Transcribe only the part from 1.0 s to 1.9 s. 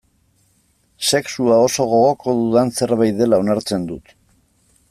Sexua oso